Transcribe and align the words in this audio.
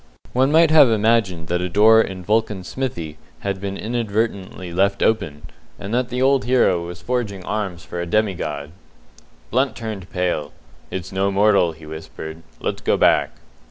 One 0.33 0.51
might 0.51 0.71
have 0.71 0.89
imagined 0.89 1.47
that 1.49 1.61
a 1.61 1.69
door 1.69 2.01
in 2.01 2.23
Vulcan's 2.23 2.67
Smithy 2.67 3.19
had 3.41 3.61
been 3.61 3.75
left 3.75 3.85
inadvertently 3.85 4.73
open, 4.99 5.43
and 5.77 5.93
that 5.93 6.09
the 6.09 6.23
old 6.23 6.45
hero 6.45 6.83
was 6.83 7.03
forging 7.03 7.45
arms 7.45 7.85
for 7.85 8.01
a 8.01 8.07
demigod. 8.07 8.71
Blunt 9.51 9.75
turned 9.75 10.09
pale. 10.09 10.53
"It's 10.89 11.11
no 11.11 11.29
mortal," 11.29 11.73
he 11.73 11.85
whispered. 11.85 12.41
"Let's 12.59 12.81
go 12.81 12.97
back." 12.97 13.29